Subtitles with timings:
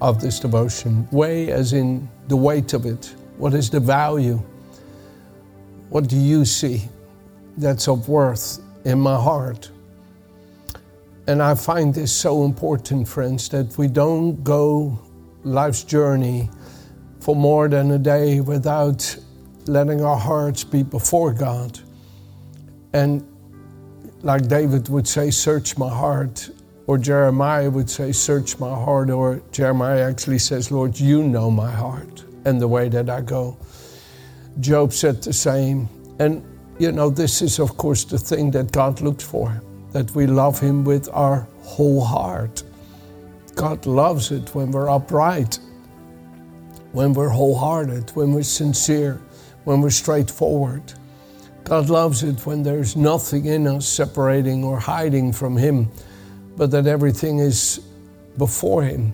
[0.00, 1.08] of this devotion.
[1.10, 3.14] Weigh as in the weight of it.
[3.36, 4.42] What is the value?
[5.90, 6.82] What do you see
[7.56, 9.70] that's of worth in my heart?
[11.26, 14.98] And I find this so important, friends, that we don't go
[15.42, 16.50] life's journey
[17.20, 19.16] for more than a day without
[19.66, 21.80] letting our hearts be before God.
[22.92, 23.26] And
[24.22, 26.50] like David would say, search my heart,
[26.86, 31.70] or Jeremiah would say, search my heart, or Jeremiah actually says, Lord, you know my
[31.70, 33.56] heart and the way that I go.
[34.60, 35.88] Job said the same.
[36.18, 36.44] And,
[36.78, 40.60] you know, this is, of course, the thing that God looks for that we love
[40.60, 42.62] Him with our whole heart.
[43.54, 45.58] God loves it when we're upright,
[46.92, 49.20] when we're wholehearted, when we're sincere,
[49.64, 50.92] when we're straightforward.
[51.62, 55.88] God loves it when there's nothing in us separating or hiding from Him,
[56.56, 57.80] but that everything is
[58.38, 59.12] before Him.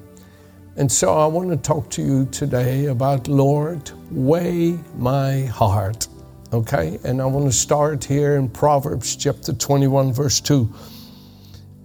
[0.77, 6.09] And so I want to talk to you today about Lord, weigh my heart.
[6.53, 6.99] Okay?
[7.05, 10.73] And I want to start here in Proverbs chapter 21, verse 2.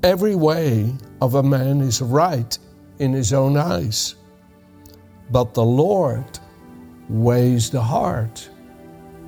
[0.03, 2.57] Every way of a man is right
[2.99, 4.15] in his own eyes,
[5.31, 6.39] but the Lord
[7.09, 8.49] weighs the heart.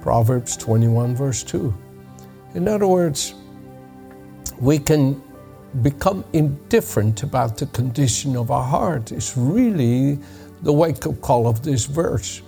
[0.01, 1.73] Proverbs 21, verse 2.
[2.53, 3.33] In other words,
[4.59, 5.21] we can
[5.81, 10.19] become indifferent about the condition of our heart, is really
[10.63, 12.41] the wake up call of this verse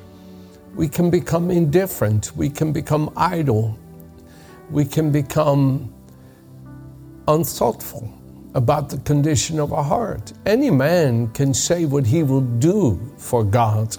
[0.76, 3.78] we can become indifferent, we can become idle,
[4.70, 5.94] we can become
[7.28, 8.14] unthoughtful
[8.56, 10.32] about the condition of our heart.
[10.46, 13.98] Any man can say what he will do for God,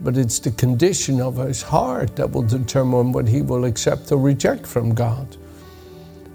[0.00, 4.18] but it's the condition of his heart that will determine what he will accept or
[4.18, 5.36] reject from God.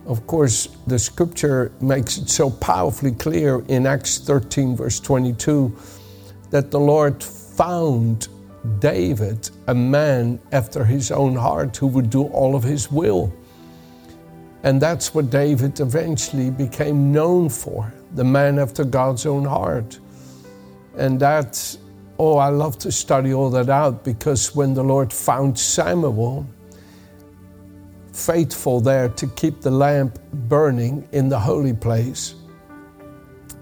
[0.05, 5.75] Of course, the scripture makes it so powerfully clear in Acts 13, verse 22,
[6.51, 8.27] that the Lord found
[8.79, 13.33] David, a man after his own heart who would do all of his will.
[14.63, 19.99] And that's what David eventually became known for the man after God's own heart.
[20.97, 21.77] And that's,
[22.17, 26.47] oh, I love to study all that out because when the Lord found Samuel,
[28.15, 32.35] faithful there to keep the lamp burning in the holy place,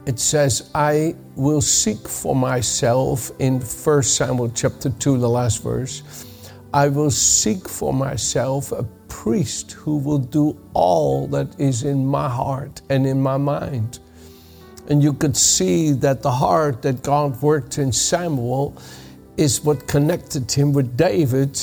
[0.05, 6.25] it says, I will seek for myself in 1 Samuel chapter 2, the last verse.
[6.73, 12.27] I will seek for myself a priest who will do all that is in my
[12.27, 13.99] heart and in my mind.
[14.89, 18.75] And you could see that the heart that God worked in Samuel
[19.37, 21.57] is what connected him with David,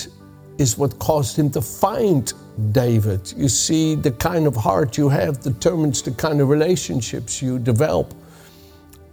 [0.59, 2.33] is what caused him to find
[2.73, 3.33] David.
[3.37, 8.15] You see, the kind of heart you have determines the kind of relationships you develop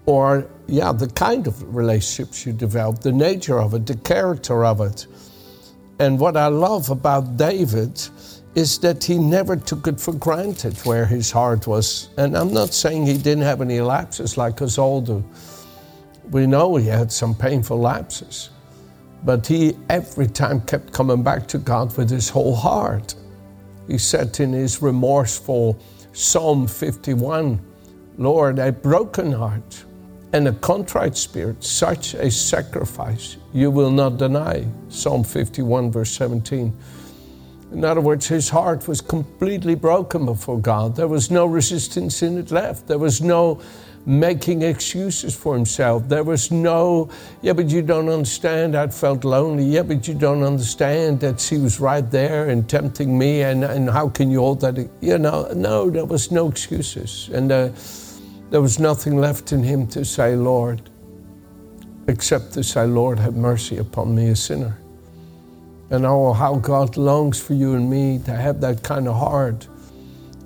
[0.07, 4.81] or yeah, the kind of relationships you develop, the nature of it, the character of
[4.81, 5.05] it.
[5.99, 8.01] And what I love about David
[8.55, 12.09] is that he never took it for granted where his heart was.
[12.17, 15.23] And I'm not saying he didn't have any lapses like us all do.
[16.31, 18.49] We know he had some painful lapses.
[19.23, 23.15] But he every time kept coming back to God with his whole heart.
[23.87, 25.79] He said in his remorseful
[26.13, 27.59] Psalm 51
[28.17, 29.83] Lord, a broken heart
[30.33, 34.65] and a contrite spirit, such a sacrifice you will not deny.
[34.89, 36.75] Psalm 51, verse 17.
[37.73, 40.95] In other words, his heart was completely broken before God.
[40.95, 42.87] There was no resistance in it left.
[42.87, 43.61] There was no
[44.07, 46.07] making excuses for himself.
[46.07, 47.09] There was no,
[47.41, 48.73] yeah, but you don't understand.
[48.73, 49.65] I felt lonely.
[49.65, 53.41] Yeah, but you don't understand that she was right there and tempting me.
[53.41, 54.77] And, and how can you hold that?
[55.01, 57.29] You know, no, there was no excuses.
[57.33, 57.69] And uh,
[58.49, 60.89] there was nothing left in him to say, Lord,
[62.07, 64.79] except to say, Lord, have mercy upon me, a sinner.
[65.89, 69.67] And oh, how God longs for you and me to have that kind of heart.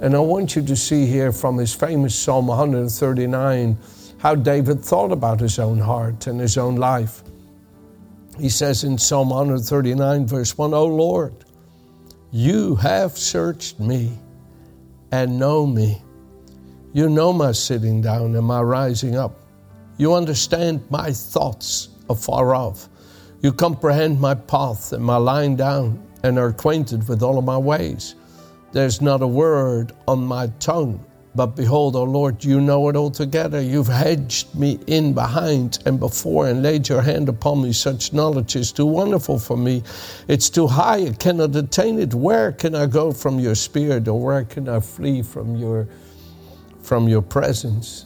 [0.01, 3.77] And I want you to see here from his famous Psalm 139
[4.17, 7.21] how David thought about his own heart and his own life.
[8.39, 11.33] He says in Psalm 139, verse 1, O Lord,
[12.31, 14.17] you have searched me
[15.11, 16.01] and know me.
[16.93, 19.39] You know my sitting down and my rising up.
[19.97, 22.89] You understand my thoughts afar off.
[23.43, 27.57] You comprehend my path and my lying down, and are acquainted with all of my
[27.57, 28.15] ways.
[28.71, 31.05] There's not a word on my tongue.
[31.33, 33.61] But behold, O Lord, you know it altogether.
[33.61, 37.71] You've hedged me in behind and before and laid your hand upon me.
[37.71, 39.81] Such knowledge is too wonderful for me.
[40.27, 42.13] It's too high, I cannot attain it.
[42.13, 45.87] Where can I go from your spirit, or where can I flee from your
[46.81, 48.05] from your presence?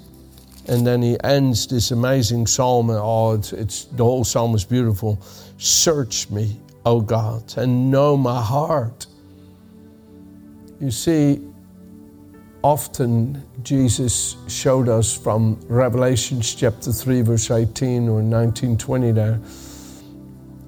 [0.68, 2.92] And then he ends this amazing psalm.
[2.92, 5.22] Oh, it's, it's the whole psalm is beautiful.
[5.58, 9.08] Search me, O God, and know my heart.
[10.80, 11.42] You see,
[12.62, 19.40] often Jesus showed us from Revelation chapter 3, verse 18 or 19, 20 there,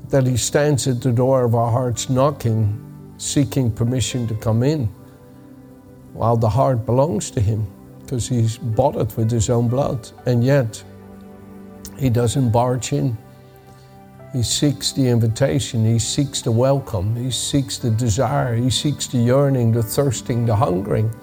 [0.10, 2.82] that He stands at the door of our hearts knocking,
[3.18, 4.86] seeking permission to come in,
[6.14, 7.68] while the heart belongs to Him
[8.00, 10.10] because He's bought it with His own blood.
[10.26, 10.82] And yet,
[11.98, 13.18] He doesn't barge in.
[14.34, 19.18] He seeks the invitation, He seeks the welcome, He seeks the desire, He seeks the
[19.18, 21.14] yearning, the thirsting, the hungering.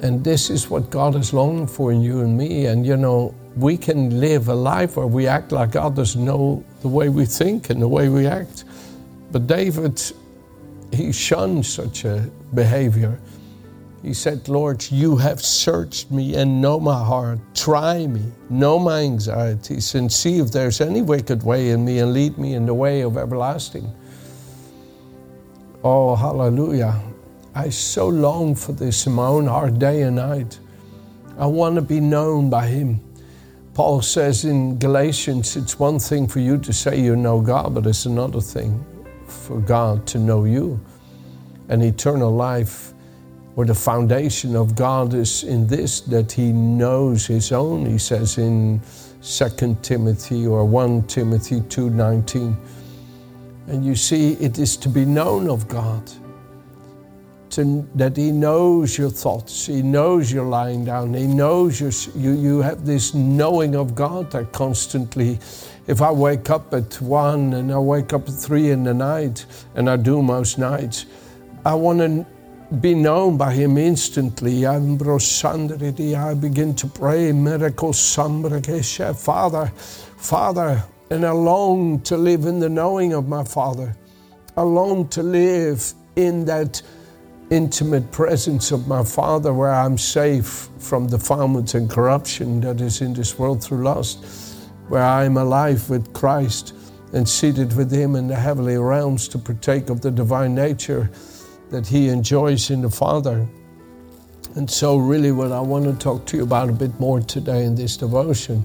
[0.00, 2.66] And this is what God is longing for in you and me.
[2.66, 6.88] And you know, we can live a life where we act like doesn't know the
[6.88, 8.64] way we think and the way we act.
[9.32, 10.00] But David,
[10.92, 13.18] he shunned such a behavior.
[14.02, 17.40] He said, Lord, you have searched me and know my heart.
[17.54, 22.12] Try me, know my anxieties, and see if there's any wicked way in me and
[22.12, 23.92] lead me in the way of everlasting.
[25.82, 27.00] Oh, hallelujah.
[27.54, 30.60] I so long for this in my own heart day and night.
[31.36, 33.00] I want to be known by Him.
[33.74, 37.86] Paul says in Galatians, it's one thing for you to say you know God, but
[37.86, 38.84] it's another thing
[39.26, 40.80] for God to know you.
[41.68, 42.92] And eternal life,
[43.58, 47.84] or the foundation of God, is in this that He knows His own.
[47.84, 48.80] He says in
[49.20, 52.56] 2 Timothy or 1 Timothy 2:19.
[53.66, 56.08] And you see, it is to be known of God
[57.50, 59.66] to, that He knows your thoughts.
[59.66, 61.12] He knows you're lying down.
[61.12, 65.36] He knows you you, you have this knowing of God that constantly,
[65.88, 69.46] if I wake up at one and I wake up at three in the night,
[69.74, 71.06] and I do most nights,
[71.66, 72.37] I want to
[72.80, 74.66] be known by Him instantly.
[74.66, 77.32] I begin to pray,
[79.14, 79.66] Father,
[80.16, 83.96] Father, and I long to live in the knowing of my Father.
[84.56, 86.82] I long to live in that
[87.50, 93.14] intimate presence of my Father where I'm safe from defilement and corruption that is in
[93.14, 94.22] this world through lust,
[94.88, 96.74] where I am alive with Christ
[97.14, 101.10] and seated with Him in the heavenly realms to partake of the divine nature
[101.70, 103.46] that He enjoys in the Father.
[104.54, 107.64] And so, really, what I want to talk to you about a bit more today
[107.64, 108.64] in this devotion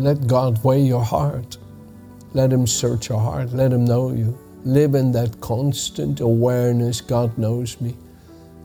[0.00, 1.58] let God weigh your heart.
[2.32, 3.52] Let Him search your heart.
[3.52, 4.36] Let Him know you.
[4.64, 7.94] Live in that constant awareness God knows me.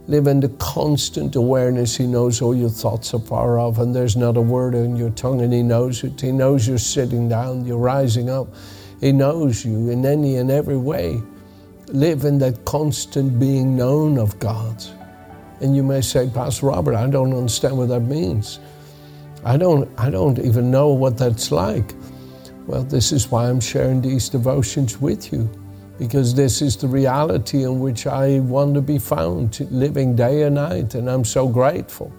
[0.07, 4.15] Live in the constant awareness He knows all your thoughts are far off, and there's
[4.15, 6.21] not a word on your tongue, and He knows it.
[6.21, 8.47] He knows you're sitting down, you're rising up.
[9.06, 11.22] He knows you in any and every way.
[11.90, 14.84] Live in that constant being known of God.
[15.62, 18.60] And you may say, Pastor Robert, I don't understand what that means.
[19.44, 21.94] I don't, I don't even know what that's like.
[22.66, 25.47] Well, this is why I'm sharing these devotions with you
[26.00, 30.56] because this is the reality in which I want to be found, living day and
[30.56, 30.95] night.
[30.95, 32.12] And I'm so grateful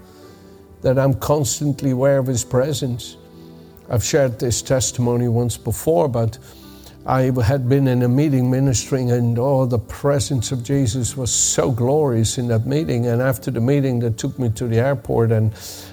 [0.82, 3.16] that I'm constantly aware of His presence.
[3.90, 6.38] I've shared this testimony once before, but
[7.08, 11.70] I had been in a meeting ministering, and oh, the presence of Jesus was so
[11.70, 13.06] glorious in that meeting.
[13.06, 15.52] And after the meeting, they took me to the airport, and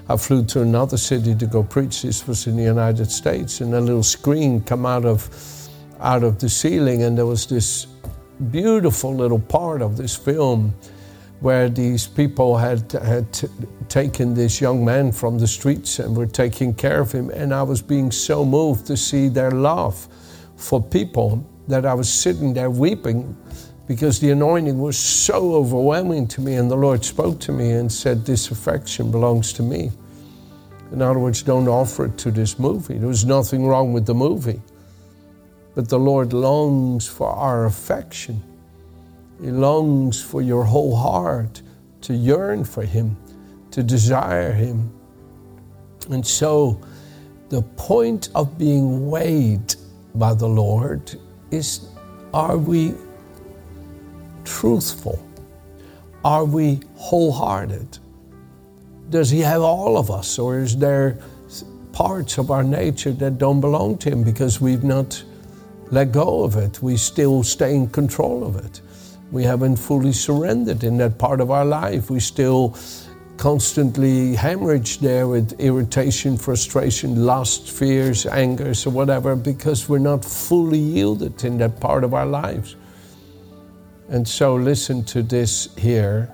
[0.09, 2.01] I flew to another city to go preach.
[2.01, 5.29] This was in the United States, and a little screen come out of
[5.99, 7.85] out of the ceiling, and there was this
[8.49, 10.73] beautiful little part of this film
[11.41, 13.27] where these people had, had
[13.87, 17.29] taken this young man from the streets and were taking care of him.
[17.29, 20.07] And I was being so moved to see their love
[20.63, 23.35] for people that I was sitting there weeping
[23.85, 26.55] because the anointing was so overwhelming to me.
[26.55, 29.91] And the Lord spoke to me and said, This affection belongs to me.
[30.93, 32.97] In other words, don't offer it to this movie.
[32.97, 34.61] There was nothing wrong with the movie.
[35.75, 38.41] But the Lord longs for our affection.
[39.41, 41.61] He longs for your whole heart
[42.01, 43.17] to yearn for Him,
[43.71, 44.93] to desire Him.
[46.09, 46.79] And so,
[47.49, 49.75] the point of being weighed
[50.15, 51.15] by the Lord
[51.51, 51.87] is
[52.33, 52.95] are we
[54.43, 55.23] truthful?
[56.23, 57.99] Are we wholehearted?
[59.13, 61.19] does He have all of us, or is there
[61.91, 65.23] parts of our nature that don't belong to Him because we've not
[65.91, 66.81] let go of it?
[66.81, 68.81] We still stay in control of it.
[69.31, 72.09] We haven't fully surrendered in that part of our life.
[72.09, 72.75] We still
[73.37, 80.79] constantly hemorrhage there with irritation, frustration, lust, fears, angers, or whatever, because we're not fully
[80.79, 82.75] yielded in that part of our lives.
[84.09, 86.31] And so, listen to this here,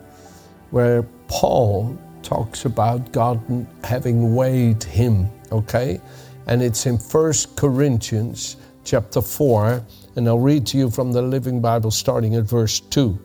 [0.71, 3.39] where Paul talks about God
[3.83, 6.01] having weighed him, okay?
[6.47, 9.83] And it's in 1 Corinthians chapter 4,
[10.15, 13.17] and I'll read to you from the Living Bible starting at verse 2.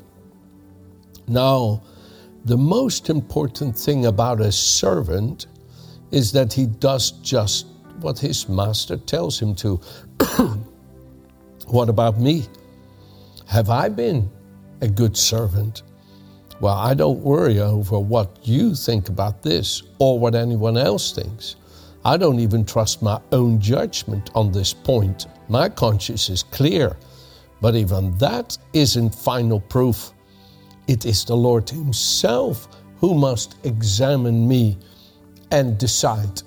[1.26, 1.83] Now,
[2.45, 5.47] the most important thing about a servant
[6.11, 7.67] is that he does just
[8.01, 9.81] what his master tells him to.
[11.69, 12.47] what about me?
[13.47, 14.31] Have I been
[14.81, 15.83] a good servant?
[16.61, 21.57] Well, I don't worry over what you think about this or what anyone else thinks.
[22.05, 25.27] I don't even trust my own judgment on this point.
[25.49, 26.97] My conscience is clear.
[27.63, 30.13] But even that isn't final proof.
[30.87, 34.79] It is the Lord Himself who must examine me
[35.50, 36.43] and decide.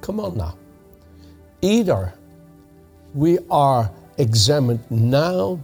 [0.00, 0.56] Come on now.
[1.62, 2.12] Either
[3.14, 5.58] we are examined now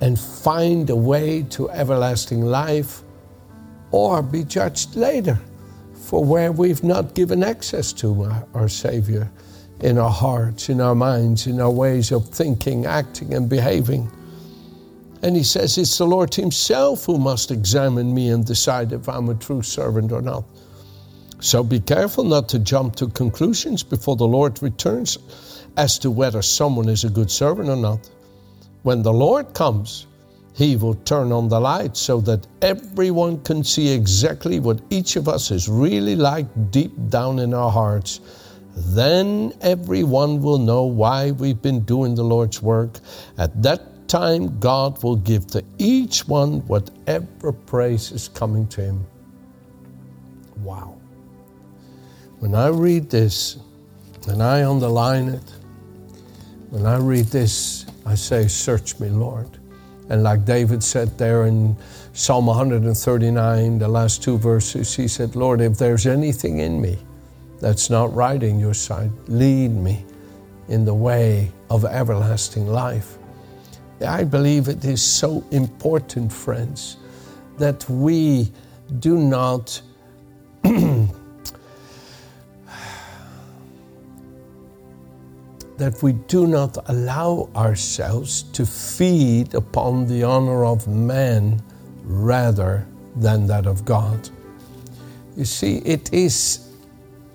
[0.00, 3.02] and find a way to everlasting life,
[3.90, 5.38] or be judged later
[5.94, 9.30] for where we've not given access to our, Savior
[9.80, 14.10] in our hearts, in our minds, in our ways of thinking, acting, and behaving.
[15.24, 19.30] And he says it's the Lord Himself who must examine me and decide if I'm
[19.30, 20.44] a true servant or not.
[21.40, 25.16] So be careful not to jump to conclusions before the Lord returns
[25.78, 28.10] as to whether someone is a good servant or not.
[28.82, 30.06] When the Lord comes,
[30.52, 35.26] He will turn on the light so that everyone can see exactly what each of
[35.26, 38.20] us is really like deep down in our hearts.
[38.76, 43.00] Then everyone will know why we've been doing the Lord's work.
[43.38, 49.04] At that time, God will give to each one whatever praise is coming to him.
[50.58, 50.96] Wow.
[52.38, 53.58] When I read this,
[54.28, 55.52] and I underline it,
[56.70, 59.48] when I read this, I say, Search me, Lord.
[60.10, 61.76] And like David said there in
[62.12, 66.98] Psalm 139, the last two verses, he said, Lord, if there's anything in me
[67.60, 70.04] that's not right in your sight, lead me
[70.68, 73.18] in the way of everlasting life.
[74.00, 76.96] I believe it is so important, friends,
[77.58, 78.50] that we
[78.98, 79.80] do not
[85.84, 91.60] that we do not allow ourselves to feed upon the honor of man
[92.04, 92.86] rather
[93.16, 94.28] than that of God.
[95.36, 96.68] You see, it is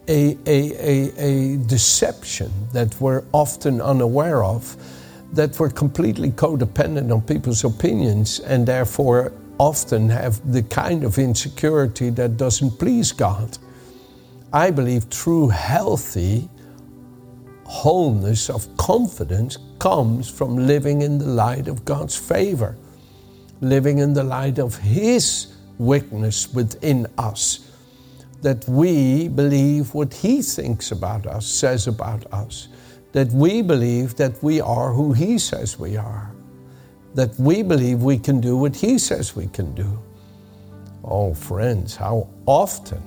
[0.08, 4.76] a, a, a, a deception that we're often unaware of
[5.34, 12.10] that we're completely codependent on people's opinions and therefore often have the kind of insecurity
[12.10, 13.58] that doesn't please God.
[14.52, 16.50] I believe true healthy
[17.66, 22.76] wholeness of confidence comes from living in the light of God's favor,
[23.62, 27.70] living in the light of His witness within us,
[28.42, 32.70] that we believe what He thinks about us, says about us
[33.12, 36.32] that we believe that we are who He says we are,
[37.16, 40.00] that we believe we can do what He says we can do.
[41.04, 43.02] Oh, friends, how often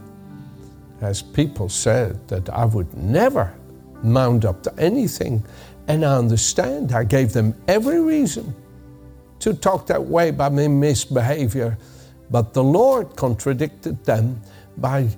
[1.00, 3.54] has people said that I would never
[4.02, 5.44] mount up to anything?
[5.88, 8.54] And I understand, I gave them every reason
[9.40, 11.76] to talk that way by my misbehavior.
[12.30, 14.40] But the Lord contradicted them
[14.78, 15.08] by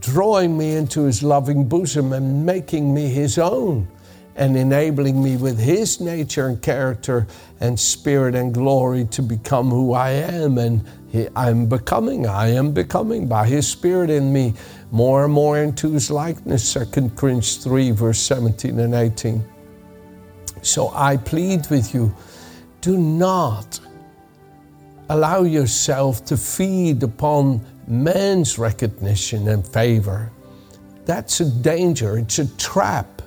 [0.00, 3.88] drawing me into His loving bosom and making me His own
[4.36, 7.26] and enabling me with His nature and character
[7.60, 10.58] and spirit and glory to become who I am.
[10.58, 10.84] And
[11.36, 14.54] I'm becoming, I am becoming by His Spirit in me
[14.90, 16.72] more and more into His likeness.
[16.72, 19.44] 2 Corinthians 3, verse 17 and 18.
[20.62, 22.14] So I plead with you
[22.82, 23.78] do not
[25.08, 30.30] allow yourself to feed upon man's recognition and favor.
[31.04, 33.22] That's a danger, it's a trap.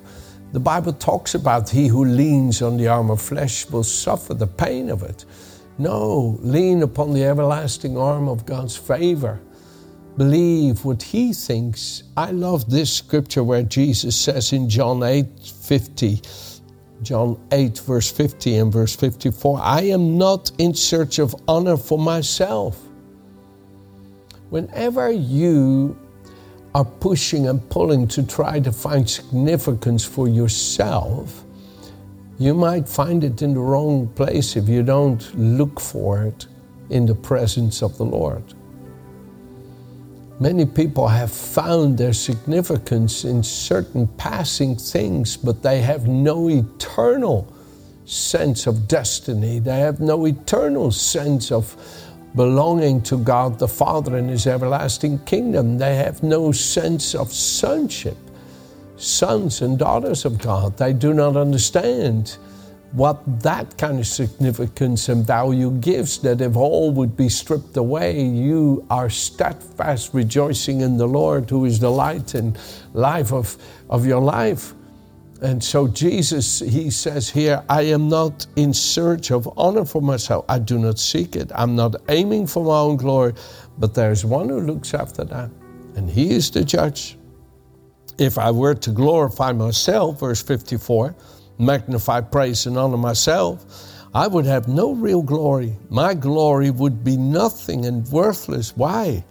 [0.56, 4.48] The Bible talks about he who leans on the arm of flesh will suffer the
[4.48, 5.26] pain of it.
[5.78, 9.42] No, lean upon the everlasting arm of God's favor.
[10.16, 12.04] Believe what he thinks.
[12.16, 16.22] I love this scripture where Jesus says in John 8 50,
[17.02, 22.00] John 8, verse 50 and verse 54, I am not in search of honor for
[22.00, 22.82] myself.
[24.52, 26.00] Whenever you
[26.76, 31.46] are pushing and pulling to try to find significance for yourself,
[32.38, 36.48] you might find it in the wrong place if you don't look for it
[36.90, 38.44] in the presence of the Lord.
[40.42, 47.48] Many people have found their significance in certain passing things, but they have no eternal
[48.04, 49.60] sense of destiny.
[49.60, 51.74] They have no eternal sense of
[52.36, 55.78] belonging to God the Father and His everlasting kingdom.
[55.78, 58.18] They have no sense of sonship,
[58.98, 60.78] sons and daughters of God.
[60.78, 62.38] They do not understand
[62.92, 68.22] what that kind of significance and value gives, that if all would be stripped away,
[68.22, 72.58] you are steadfast rejoicing in the Lord, who is the light and
[72.94, 73.58] life of,
[73.90, 74.74] of your life.
[75.42, 80.46] And so Jesus, he says here, I am not in search of honor for myself.
[80.48, 81.52] I do not seek it.
[81.54, 83.34] I'm not aiming for my own glory,
[83.78, 85.52] but there's one who looks after that,
[85.96, 87.18] and he is the judge.
[88.18, 91.14] If I were to glorify myself, verse 54,
[91.58, 93.66] magnify, praise, and honor myself,
[94.14, 95.76] I would have no real glory.
[95.90, 98.76] My glory would be nothing and worthless.
[98.78, 99.26] Why?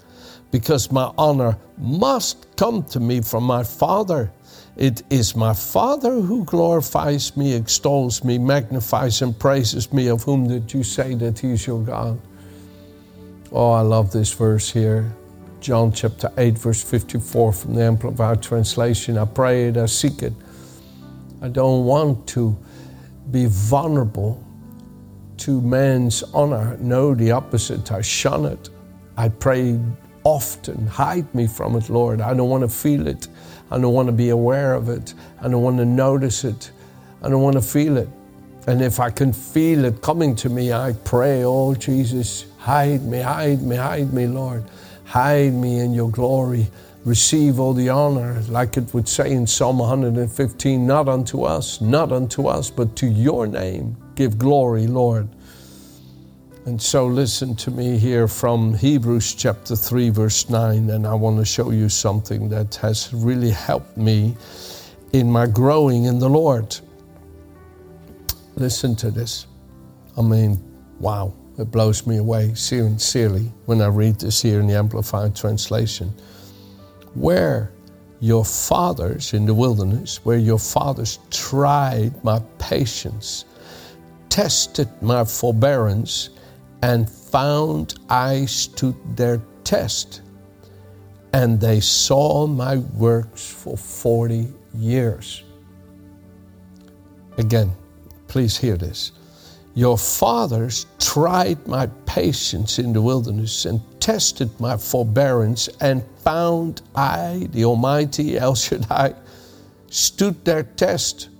[0.50, 4.30] Because my honor must come to me from my Father.
[4.76, 10.48] It is my Father who glorifies me, extols me, magnifies, and praises me, of whom
[10.48, 12.20] did you say that He is your God?
[13.52, 15.14] Oh, I love this verse here.
[15.60, 19.16] John chapter 8, verse 54 from the Amplified Translation.
[19.16, 20.32] I pray it, I seek it
[21.44, 22.56] I don't want to
[23.30, 24.42] be vulnerable
[25.36, 26.78] to man's honor.
[26.80, 27.92] No, the opposite.
[27.92, 28.70] I shun it.
[29.18, 29.78] I pray
[30.24, 32.22] often, hide me from it, Lord.
[32.22, 33.28] I don't want to feel it.
[33.70, 35.14] I don't want to be aware of it.
[35.40, 36.70] I don't want to notice it.
[37.22, 38.08] I don't want to feel it.
[38.66, 43.20] And if I can feel it coming to me, I pray, oh Jesus, hide me,
[43.20, 44.64] hide me, hide me, Lord.
[45.04, 46.68] Hide me in your glory
[47.04, 52.12] receive all the honor, like it would say in Psalm 115, not unto us, not
[52.12, 55.28] unto us, but to your name give glory, Lord.
[56.66, 61.38] And so listen to me here from Hebrews chapter 3, verse 9, and I want
[61.38, 64.34] to show you something that has really helped me
[65.12, 66.74] in my growing in the Lord.
[68.56, 69.46] Listen to this.
[70.16, 70.58] I mean,
[71.00, 76.14] wow, it blows me away sincerely when I read this here in the Amplified Translation
[77.14, 77.72] where
[78.20, 83.44] your fathers in the wilderness, where your fathers tried my patience,
[84.30, 86.30] tested my forbearance,
[86.84, 90.20] and found I stood their test.
[91.32, 95.44] And they saw my works for 40 years.
[97.38, 97.72] Again,
[98.28, 99.12] please hear this.
[99.72, 107.48] Your fathers tried my patience in the wilderness and tested my forbearance, and found I,
[107.50, 109.14] the Almighty El Shaddai,
[109.88, 111.30] stood their test,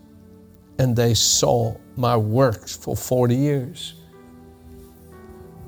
[0.79, 3.95] and they saw my works for 40 years.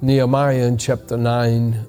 [0.03, 1.87] Nehemiah in chapter 9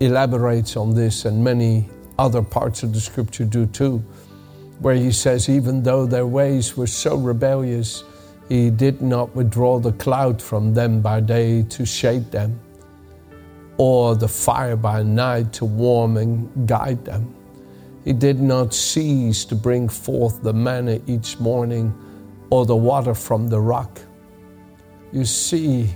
[0.00, 3.98] elaborates on this, and many other parts of the scripture do too,
[4.78, 8.02] where he says, even though their ways were so rebellious,
[8.48, 12.58] he did not withdraw the cloud from them by day to shade them,
[13.76, 17.34] or the fire by night to warm and guide them.
[18.06, 21.92] He did not cease to bring forth the manna each morning
[22.48, 24.00] or the water from the rock.
[25.12, 25.90] You see,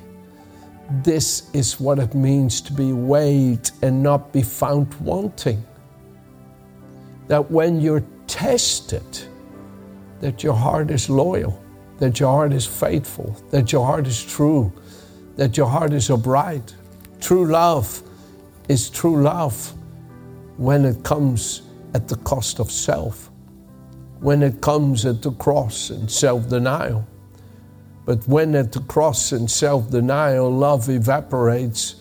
[1.02, 5.64] this is what it means to be weighed and not be found wanting.
[7.28, 9.18] That when you're tested,
[10.20, 11.64] that your heart is loyal
[11.98, 14.72] that your heart is faithful, that your heart is true,
[15.36, 16.74] that your heart is upright.
[17.20, 18.02] True love
[18.68, 19.72] is true love
[20.56, 21.62] when it comes
[21.94, 23.30] at the cost of self,
[24.20, 27.06] when it comes at the cross and self denial.
[28.06, 31.96] But when at the cross and self denial love evaporates,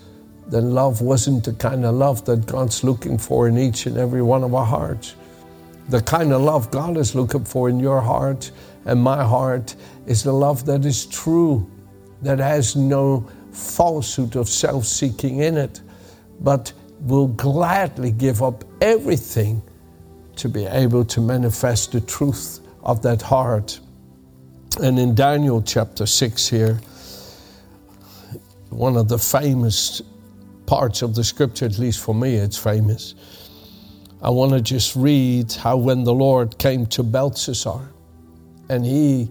[0.47, 4.21] then love wasn't the kind of love that God's looking for in each and every
[4.21, 5.15] one of our hearts.
[5.89, 8.51] The kind of love God is looking for in your heart
[8.85, 11.69] and my heart is the love that is true,
[12.21, 15.81] that has no falsehood of self seeking in it,
[16.41, 19.61] but will gladly give up everything
[20.35, 23.79] to be able to manifest the truth of that heart.
[24.81, 26.79] And in Daniel chapter 6 here,
[28.69, 30.01] one of the famous
[30.65, 33.13] parts of the scripture, at least for me, it's famous.
[34.21, 37.87] I want to just read how when the Lord came to Belshazzar,
[38.69, 39.29] and he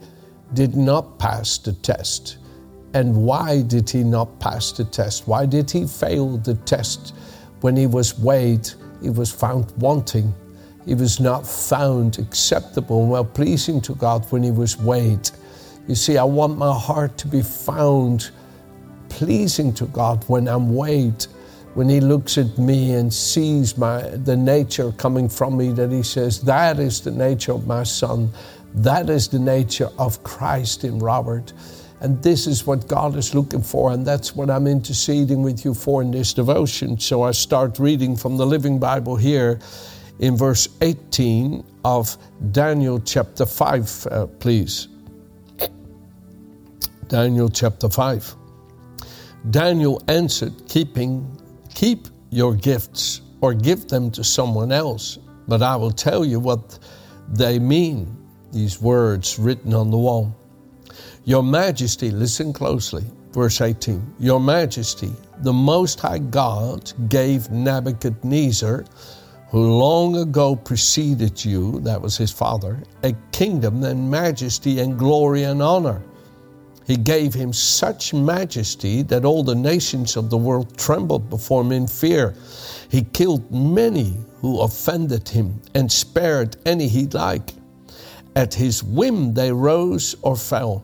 [0.54, 2.36] did not pass the test.
[2.94, 5.26] And why did he not pass the test?
[5.26, 7.14] Why did he fail the test?
[7.62, 8.70] When he was weighed,
[9.02, 10.32] he was found wanting.
[10.84, 15.30] He was not found acceptable and well pleasing to God when he was weighed.
[15.86, 18.30] You see, I want my heart to be found
[19.08, 21.26] pleasing to God when I'm weighed.
[21.74, 26.02] When he looks at me and sees my the nature coming from me, that he
[26.02, 28.30] says, That is the nature of my son.
[28.74, 31.52] That is the nature of Christ in Robert.
[32.00, 35.72] And this is what God is looking for, and that's what I'm interceding with you
[35.72, 36.98] for in this devotion.
[36.98, 39.60] So I start reading from the Living Bible here
[40.18, 42.16] in verse 18 of
[42.52, 44.88] Daniel chapter 5, uh, please.
[47.08, 48.36] Daniel chapter 5.
[49.50, 51.26] Daniel answered, keeping,
[51.74, 56.78] Keep your gifts or give them to someone else, but I will tell you what
[57.28, 58.16] they mean,
[58.52, 60.34] these words written on the wall.
[61.24, 64.14] Your Majesty, listen closely, verse 18.
[64.18, 68.84] Your Majesty, the Most High God gave Nebuchadnezzar,
[69.52, 75.42] who long ago preceded you, that was his father, a kingdom and majesty and glory
[75.42, 76.02] and honor.
[76.86, 81.70] He gave him such majesty that all the nations of the world trembled before him
[81.70, 82.34] in fear.
[82.88, 87.52] He killed many who offended him and spared any he liked.
[88.34, 90.82] At his whim they rose or fell.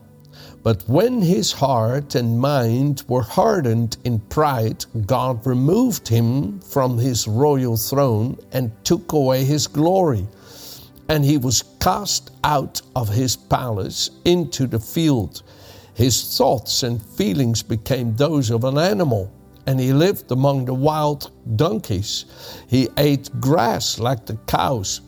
[0.61, 7.29] But when his heart and mind were hardened in pride, God removed him from his
[7.29, 10.27] royal throne and took away his glory.
[11.07, 15.43] And he was cast out of his palace into the field.
[15.93, 19.31] His thoughts and feelings became those of an animal,
[19.65, 22.25] and he lived among the wild donkeys.
[22.67, 25.01] He ate grass like the cows,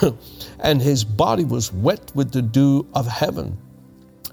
[0.60, 3.58] and his body was wet with the dew of heaven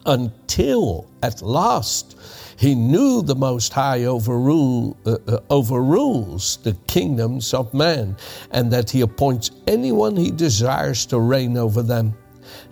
[0.05, 2.17] until at last
[2.59, 8.17] he knew the Most High overrule, uh, uh, overrules the kingdoms of man,
[8.51, 12.13] and that he appoints anyone he desires to reign over them.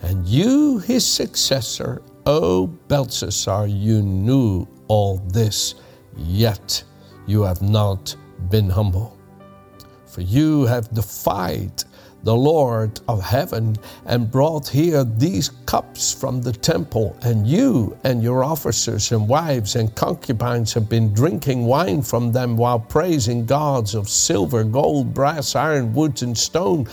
[0.01, 5.75] And you, his successor, O Belshazzar, you knew all this,
[6.17, 6.83] yet
[7.25, 8.13] you have not
[8.49, 9.17] been humble.
[10.05, 11.85] For you have defied
[12.23, 18.21] the Lord of heaven and brought here these cups from the temple, and you and
[18.21, 23.95] your officers and wives and concubines have been drinking wine from them while praising gods
[23.95, 26.87] of silver, gold, brass, iron, wood, and stone,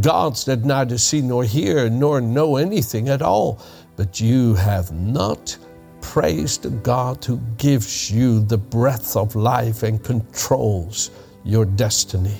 [0.00, 3.60] gods that neither see nor hear nor know anything at all.
[3.96, 5.56] But you have not
[6.00, 11.10] praised God who gives you the breath of life and controls
[11.44, 12.38] your destiny.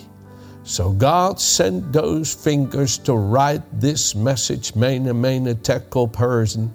[0.68, 6.68] So God sent those fingers to write this message, Mene, Mene, Tekel, Parsin.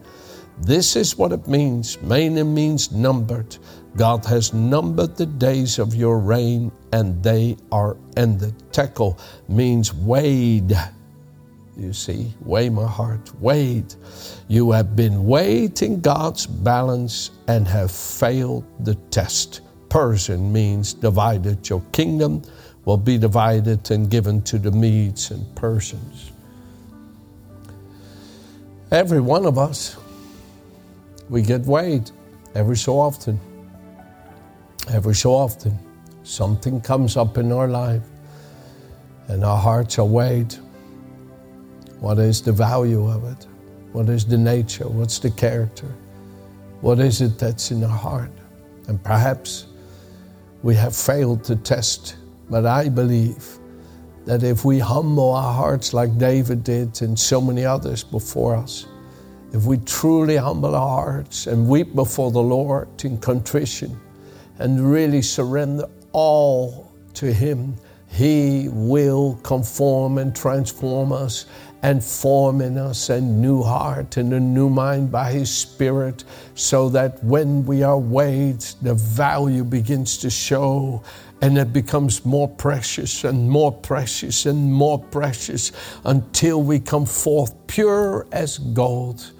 [0.61, 2.01] This is what it means.
[2.01, 3.55] Mene means numbered.
[3.95, 8.55] God has numbered the days of your reign and they are ended.
[8.71, 10.75] Tekel means weighed.
[11.77, 13.93] You see, weigh my heart, weighed.
[14.47, 19.61] You have been in God's balance and have failed the test.
[19.89, 22.41] Parsin means divided your kingdom
[22.85, 26.31] will be divided and given to the Medes and Persians.
[28.91, 29.97] Every one of us,
[31.29, 32.11] we get weighed
[32.53, 33.39] every so often.
[34.89, 35.79] Every so often,
[36.23, 38.03] something comes up in our life
[39.29, 40.53] and our hearts are weighed.
[41.99, 43.47] What is the value of it?
[43.93, 44.87] What is the nature?
[44.87, 45.87] What's the character?
[46.81, 48.31] What is it that's in our heart?
[48.87, 49.67] And perhaps
[50.63, 52.17] we have failed to test
[52.53, 53.57] but I believe
[54.25, 58.85] that if we humble our hearts like David did and so many others before us,
[59.53, 63.99] if we truly humble our hearts and weep before the Lord in contrition
[64.59, 67.75] and really surrender all to Him,
[68.07, 71.47] He will conform and transform us
[71.81, 76.87] and form in us a new heart and a new mind by His Spirit, so
[76.89, 81.03] that when we are weighed, the value begins to show
[81.43, 85.73] and it becomes more precious and more precious and more precious
[86.05, 89.33] until we come forth pure as gold.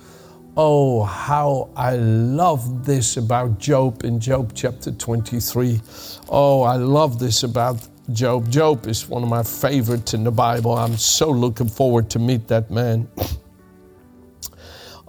[0.58, 5.80] Oh, how I love this about Job in Job chapter 23.
[6.28, 8.50] Oh, I love this about Job.
[8.50, 10.78] Job is one of my favorites in the Bible.
[10.78, 13.08] I'm so looking forward to meet that man.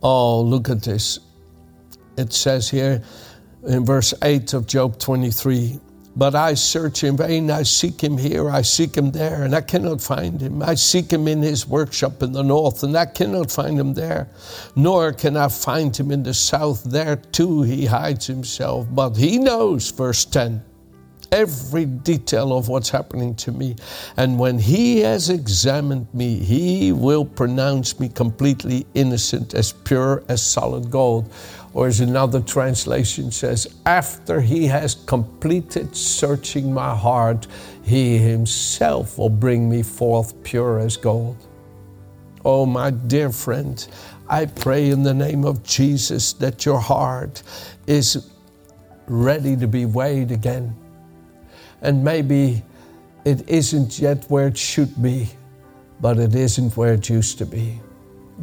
[0.06, 1.18] Oh, look at this.
[2.18, 3.02] It says here
[3.66, 5.80] in verse 8 of Job 23
[6.16, 7.50] but I search in vain.
[7.50, 10.62] I seek him here, I seek him there, and I cannot find him.
[10.62, 14.28] I seek him in his workshop in the north, and I cannot find him there.
[14.76, 16.84] Nor can I find him in the south.
[16.84, 18.86] There too he hides himself.
[18.90, 20.62] But he knows, verse 10
[21.34, 23.74] every detail of what's happening to me.
[24.16, 30.40] And when He has examined me, He will pronounce me completely innocent, as pure as
[30.40, 31.30] solid gold.
[31.74, 37.48] Or as another translation says, after He has completed searching my heart,
[37.82, 41.36] He Himself will bring me forth pure as gold.
[42.44, 43.84] Oh, my dear friend,
[44.28, 47.42] I pray in the name of Jesus that your heart
[47.88, 48.30] is
[49.08, 50.76] ready to be weighed again.
[51.84, 52.62] And maybe
[53.24, 55.28] it isn't yet where it should be,
[56.00, 57.80] but it isn't where it used to be.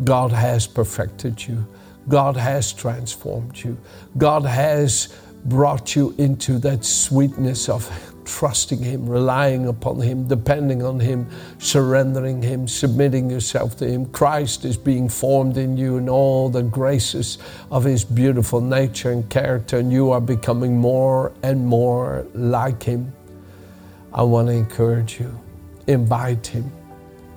[0.04, 1.68] God has perfected you.
[2.08, 3.78] God has transformed you.
[4.18, 5.14] God has
[5.46, 7.90] brought you into that sweetness of
[8.26, 11.28] trusting Him, relying upon Him, depending on Him,
[11.58, 14.06] surrendering Him, submitting yourself to Him.
[14.08, 17.40] Christ is being formed in you in all the graces
[17.72, 23.12] of His beautiful nature and character, and you are becoming more and more like Him.
[24.14, 25.40] I want to encourage you.
[25.88, 26.72] Invite Him.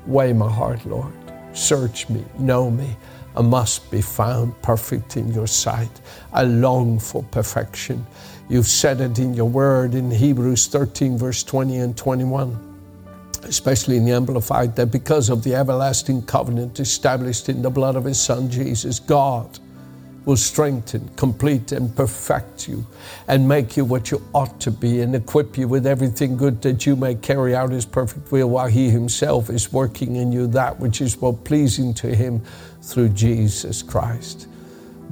[0.07, 1.13] Weigh my heart, Lord.
[1.53, 2.97] Search me, know me.
[3.37, 6.01] I must be found perfect in your sight.
[6.33, 8.05] I long for perfection.
[8.49, 12.57] You've said it in your word in Hebrews 13, verse 20 and 21,
[13.45, 18.05] especially in the Amplified, that because of the everlasting covenant established in the blood of
[18.05, 19.59] His Son Jesus, God
[20.25, 22.87] will strengthen, complete, and perfect you
[23.29, 26.87] and make you what you ought to be and equip you with everything good that
[26.87, 30.79] you may carry out His perfect will while He Himself is working in you that
[30.81, 32.43] which is well pleasing to Him
[32.83, 34.49] through Jesus Christ.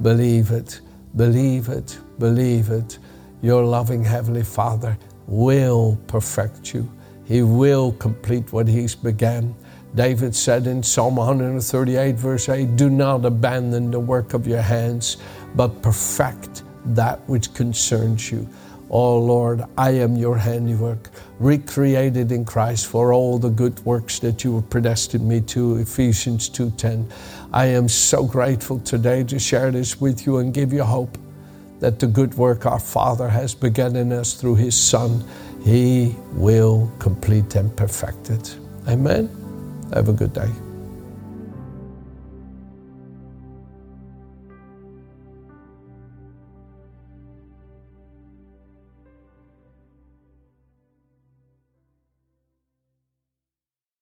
[0.01, 0.81] Believe it,
[1.15, 2.97] believe it, believe it
[3.43, 4.97] your loving Heavenly Father
[5.27, 6.89] will perfect you.
[7.25, 9.53] He will complete what He's began.
[9.95, 15.17] David said in Psalm 138, verse 8, Do not abandon the work of your hands,
[15.55, 18.47] but perfect that which concerns you.
[18.89, 24.43] Oh Lord, I am your handiwork, recreated in Christ for all the good works that
[24.43, 25.77] you have predestined me to.
[25.77, 27.07] Ephesians 2:10.
[27.51, 31.17] I am so grateful today to share this with you and give you hope
[31.79, 35.23] that the good work our Father has begun in us through His Son,
[35.63, 38.55] He will complete and perfect it.
[38.87, 39.42] Amen.
[39.93, 40.72] Have a good day.